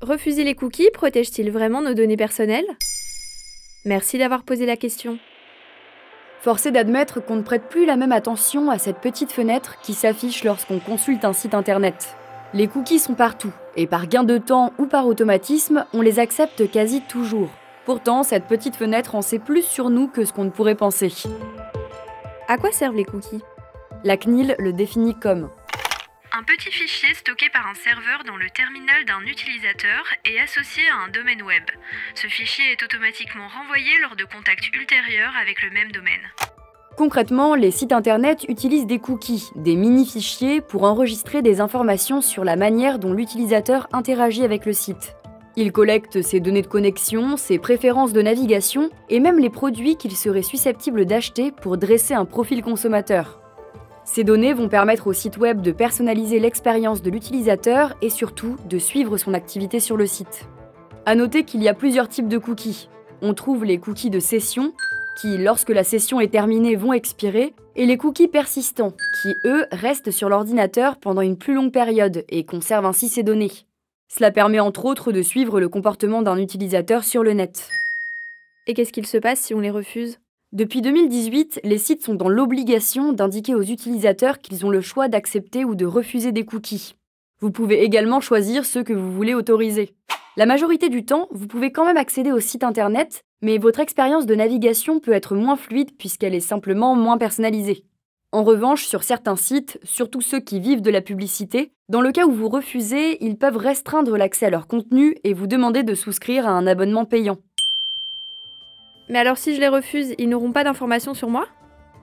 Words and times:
Refuser 0.00 0.44
les 0.44 0.54
cookies 0.54 0.90
protège-t-il 0.92 1.50
vraiment 1.50 1.82
nos 1.82 1.94
données 1.94 2.16
personnelles? 2.16 2.66
Merci 3.84 4.18
d'avoir 4.18 4.42
posé 4.42 4.66
la 4.66 4.76
question. 4.76 5.18
Force 6.40 6.64
est 6.64 6.72
d'admettre 6.72 7.20
qu'on 7.22 7.36
ne 7.36 7.42
prête 7.42 7.68
plus 7.68 7.84
la 7.84 7.96
même 7.96 8.12
attention 8.12 8.70
à 8.70 8.78
cette 8.78 8.98
petite 8.98 9.30
fenêtre 9.30 9.78
qui 9.82 9.92
s'affiche 9.92 10.42
lorsqu'on 10.42 10.78
consulte 10.78 11.24
un 11.26 11.34
site 11.34 11.54
internet. 11.54 12.16
Les 12.54 12.66
cookies 12.66 12.98
sont 12.98 13.14
partout, 13.14 13.52
et 13.76 13.86
par 13.86 14.06
gain 14.06 14.24
de 14.24 14.38
temps 14.38 14.72
ou 14.78 14.86
par 14.86 15.06
automatisme, 15.06 15.84
on 15.92 16.00
les 16.00 16.18
accepte 16.18 16.70
quasi 16.70 17.02
toujours. 17.02 17.50
Pourtant, 17.84 18.22
cette 18.22 18.46
petite 18.46 18.76
fenêtre 18.76 19.14
en 19.14 19.22
sait 19.22 19.38
plus 19.38 19.62
sur 19.62 19.90
nous 19.90 20.08
que 20.08 20.24
ce 20.24 20.32
qu'on 20.32 20.44
ne 20.44 20.50
pourrait 20.50 20.74
penser. 20.74 21.12
À 22.48 22.56
quoi 22.56 22.72
servent 22.72 22.96
les 22.96 23.04
cookies? 23.04 23.42
La 24.02 24.16
CNIL 24.16 24.56
le 24.58 24.72
définit 24.72 25.14
comme 25.14 25.50
un 26.32 26.42
petit 26.44 26.70
fichier 26.70 27.12
stocké 27.14 27.48
par 27.50 27.66
un 27.66 27.74
serveur 27.74 28.22
dans 28.26 28.36
le 28.36 28.48
terminal 28.50 29.04
d'un 29.04 29.20
utilisateur 29.26 30.04
et 30.24 30.38
associé 30.40 30.82
à 30.88 31.04
un 31.04 31.08
domaine 31.08 31.42
web. 31.42 31.62
Ce 32.14 32.26
fichier 32.28 32.64
est 32.72 32.82
automatiquement 32.82 33.48
renvoyé 33.48 33.90
lors 34.00 34.14
de 34.16 34.24
contacts 34.24 34.68
ultérieurs 34.74 35.32
avec 35.40 35.62
le 35.62 35.70
même 35.70 35.90
domaine. 35.90 36.22
Concrètement, 36.96 37.54
les 37.54 37.70
sites 37.70 37.92
internet 37.92 38.44
utilisent 38.48 38.86
des 38.86 38.98
cookies, 38.98 39.48
des 39.56 39.74
mini-fichiers, 39.74 40.60
pour 40.60 40.84
enregistrer 40.84 41.42
des 41.42 41.60
informations 41.60 42.20
sur 42.20 42.44
la 42.44 42.56
manière 42.56 42.98
dont 42.98 43.12
l'utilisateur 43.12 43.88
interagit 43.92 44.44
avec 44.44 44.66
le 44.66 44.72
site. 44.72 45.16
Ils 45.56 45.72
collectent 45.72 46.22
ses 46.22 46.38
données 46.38 46.62
de 46.62 46.68
connexion, 46.68 47.36
ses 47.36 47.58
préférences 47.58 48.12
de 48.12 48.22
navigation 48.22 48.90
et 49.08 49.18
même 49.18 49.38
les 49.38 49.50
produits 49.50 49.96
qu'il 49.96 50.16
serait 50.16 50.42
susceptible 50.42 51.06
d'acheter 51.06 51.50
pour 51.50 51.76
dresser 51.76 52.14
un 52.14 52.24
profil 52.24 52.62
consommateur. 52.62 53.39
Ces 54.12 54.24
données 54.24 54.54
vont 54.54 54.68
permettre 54.68 55.06
au 55.06 55.12
site 55.12 55.36
web 55.36 55.62
de 55.62 55.70
personnaliser 55.70 56.40
l'expérience 56.40 57.00
de 57.00 57.10
l'utilisateur 57.12 57.94
et 58.02 58.10
surtout 58.10 58.56
de 58.68 58.76
suivre 58.76 59.16
son 59.18 59.34
activité 59.34 59.78
sur 59.78 59.96
le 59.96 60.04
site. 60.04 60.48
A 61.06 61.14
noter 61.14 61.44
qu'il 61.44 61.62
y 61.62 61.68
a 61.68 61.74
plusieurs 61.74 62.08
types 62.08 62.26
de 62.26 62.36
cookies. 62.36 62.88
On 63.22 63.34
trouve 63.34 63.64
les 63.64 63.78
cookies 63.78 64.10
de 64.10 64.18
session, 64.18 64.72
qui, 65.20 65.38
lorsque 65.38 65.68
la 65.68 65.84
session 65.84 66.18
est 66.18 66.32
terminée, 66.32 66.74
vont 66.74 66.92
expirer, 66.92 67.54
et 67.76 67.86
les 67.86 67.96
cookies 67.96 68.26
persistants, 68.26 68.94
qui, 69.22 69.32
eux, 69.44 69.66
restent 69.70 70.10
sur 70.10 70.28
l'ordinateur 70.28 70.96
pendant 70.96 71.22
une 71.22 71.38
plus 71.38 71.54
longue 71.54 71.70
période 71.70 72.24
et 72.30 72.42
conservent 72.42 72.86
ainsi 72.86 73.08
ces 73.08 73.22
données. 73.22 73.52
Cela 74.08 74.32
permet 74.32 74.58
entre 74.58 74.86
autres 74.86 75.12
de 75.12 75.22
suivre 75.22 75.60
le 75.60 75.68
comportement 75.68 76.22
d'un 76.22 76.38
utilisateur 76.38 77.04
sur 77.04 77.22
le 77.22 77.32
net. 77.32 77.68
Et 78.66 78.74
qu'est-ce 78.74 78.92
qu'il 78.92 79.06
se 79.06 79.18
passe 79.18 79.38
si 79.38 79.54
on 79.54 79.60
les 79.60 79.70
refuse? 79.70 80.18
Depuis 80.52 80.82
2018, 80.82 81.60
les 81.62 81.78
sites 81.78 82.02
sont 82.02 82.16
dans 82.16 82.28
l'obligation 82.28 83.12
d'indiquer 83.12 83.54
aux 83.54 83.62
utilisateurs 83.62 84.40
qu'ils 84.40 84.66
ont 84.66 84.70
le 84.70 84.80
choix 84.80 85.06
d'accepter 85.06 85.64
ou 85.64 85.76
de 85.76 85.86
refuser 85.86 86.32
des 86.32 86.44
cookies. 86.44 86.96
Vous 87.38 87.52
pouvez 87.52 87.84
également 87.84 88.20
choisir 88.20 88.64
ceux 88.64 88.82
que 88.82 88.92
vous 88.92 89.12
voulez 89.12 89.32
autoriser. 89.32 89.94
La 90.36 90.46
majorité 90.46 90.88
du 90.88 91.04
temps, 91.04 91.28
vous 91.30 91.46
pouvez 91.46 91.70
quand 91.70 91.84
même 91.84 91.96
accéder 91.96 92.32
au 92.32 92.40
site 92.40 92.64
internet, 92.64 93.22
mais 93.42 93.58
votre 93.58 93.78
expérience 93.78 94.26
de 94.26 94.34
navigation 94.34 94.98
peut 94.98 95.12
être 95.12 95.36
moins 95.36 95.54
fluide 95.54 95.96
puisqu'elle 95.96 96.34
est 96.34 96.40
simplement 96.40 96.96
moins 96.96 97.16
personnalisée. 97.16 97.84
En 98.32 98.42
revanche, 98.42 98.86
sur 98.86 99.04
certains 99.04 99.36
sites, 99.36 99.78
surtout 99.84 100.20
ceux 100.20 100.40
qui 100.40 100.58
vivent 100.58 100.82
de 100.82 100.90
la 100.90 101.00
publicité, 101.00 101.72
dans 101.88 102.00
le 102.00 102.10
cas 102.10 102.26
où 102.26 102.32
vous 102.32 102.48
refusez, 102.48 103.24
ils 103.24 103.38
peuvent 103.38 103.56
restreindre 103.56 104.16
l'accès 104.16 104.46
à 104.46 104.50
leur 104.50 104.66
contenu 104.66 105.16
et 105.22 105.32
vous 105.32 105.46
demander 105.46 105.84
de 105.84 105.94
souscrire 105.94 106.48
à 106.48 106.50
un 106.50 106.66
abonnement 106.66 107.04
payant. 107.04 107.38
Mais 109.10 109.18
alors 109.18 109.38
si 109.38 109.56
je 109.56 109.60
les 109.60 109.68
refuse, 109.68 110.14
ils 110.18 110.28
n'auront 110.28 110.52
pas 110.52 110.62
d'informations 110.62 111.14
sur 111.14 111.28
moi? 111.28 111.46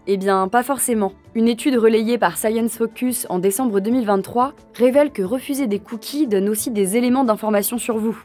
Eh 0.07 0.17
bien, 0.17 0.49
pas 0.49 0.61
forcément. 0.61 1.13
Une 1.35 1.47
étude 1.47 1.77
relayée 1.77 2.17
par 2.17 2.37
Science 2.37 2.77
Focus 2.77 3.25
en 3.29 3.39
décembre 3.39 3.79
2023 3.79 4.53
révèle 4.73 5.11
que 5.11 5.21
refuser 5.21 5.67
des 5.67 5.79
cookies 5.79 6.27
donne 6.27 6.49
aussi 6.49 6.69
des 6.69 6.97
éléments 6.97 7.23
d'information 7.23 7.77
sur 7.77 7.97
vous. 7.97 8.21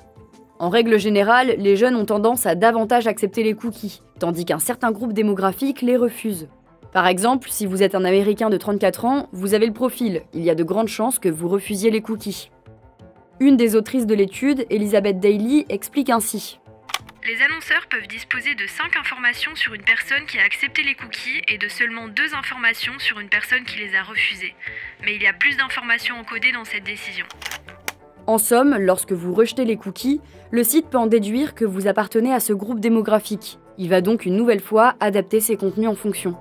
En 0.58 0.68
règle 0.68 0.98
générale, 0.98 1.54
les 1.58 1.76
jeunes 1.76 1.94
ont 1.94 2.04
tendance 2.04 2.44
à 2.44 2.56
davantage 2.56 3.06
accepter 3.06 3.44
les 3.44 3.54
cookies, 3.54 4.02
tandis 4.18 4.44
qu'un 4.44 4.58
certain 4.58 4.90
groupe 4.90 5.12
démographique 5.12 5.82
les 5.82 5.96
refuse. 5.96 6.48
Par 6.92 7.06
exemple, 7.06 7.50
si 7.50 7.66
vous 7.66 7.84
êtes 7.84 7.94
un 7.94 8.04
Américain 8.04 8.50
de 8.50 8.56
34 8.56 9.04
ans, 9.04 9.28
vous 9.32 9.54
avez 9.54 9.66
le 9.66 9.72
profil, 9.72 10.22
il 10.34 10.42
y 10.42 10.50
a 10.50 10.56
de 10.56 10.64
grandes 10.64 10.88
chances 10.88 11.20
que 11.20 11.28
vous 11.28 11.48
refusiez 11.48 11.90
les 11.90 12.00
cookies. 12.00 12.50
Une 13.38 13.56
des 13.56 13.76
autrices 13.76 14.06
de 14.06 14.14
l'étude, 14.14 14.66
Elizabeth 14.70 15.20
Daly, 15.20 15.66
explique 15.68 16.10
ainsi. 16.10 16.58
Les 17.24 17.40
annonceurs 17.40 17.86
peuvent 17.88 18.08
disposer 18.08 18.56
de 18.56 18.66
5 18.66 18.96
informations 18.96 19.54
sur 19.54 19.74
une 19.74 19.84
personne 19.84 20.26
qui 20.26 20.38
a 20.38 20.42
accepté 20.42 20.82
les 20.82 20.96
cookies 20.96 21.40
et 21.46 21.56
de 21.56 21.68
seulement 21.68 22.08
2 22.08 22.34
informations 22.34 22.98
sur 22.98 23.20
une 23.20 23.28
personne 23.28 23.62
qui 23.62 23.78
les 23.78 23.94
a 23.94 24.02
refusées. 24.02 24.56
Mais 25.04 25.14
il 25.14 25.22
y 25.22 25.28
a 25.28 25.32
plus 25.32 25.56
d'informations 25.56 26.16
encodées 26.16 26.50
dans 26.50 26.64
cette 26.64 26.82
décision. 26.82 27.24
En 28.26 28.38
somme, 28.38 28.76
lorsque 28.76 29.12
vous 29.12 29.34
rejetez 29.34 29.64
les 29.64 29.76
cookies, 29.76 30.20
le 30.50 30.64
site 30.64 30.90
peut 30.90 30.98
en 30.98 31.06
déduire 31.06 31.54
que 31.54 31.64
vous 31.64 31.86
appartenez 31.86 32.34
à 32.34 32.40
ce 32.40 32.52
groupe 32.52 32.80
démographique. 32.80 33.60
Il 33.78 33.88
va 33.88 34.00
donc 34.00 34.26
une 34.26 34.36
nouvelle 34.36 34.60
fois 34.60 34.96
adapter 34.98 35.40
ses 35.40 35.56
contenus 35.56 35.88
en 35.88 35.94
fonction. 35.94 36.36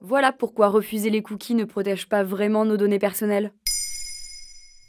Voilà 0.00 0.32
pourquoi 0.32 0.68
refuser 0.68 1.10
les 1.10 1.22
cookies 1.22 1.54
ne 1.54 1.64
protège 1.64 2.08
pas 2.08 2.22
vraiment 2.22 2.64
nos 2.64 2.78
données 2.78 2.98
personnelles. 2.98 3.52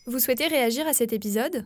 Vous 0.06 0.19
souhaitez 0.19 0.47
réagir 0.47 0.88
à 0.88 0.94
cet 0.94 1.12
épisode? 1.12 1.66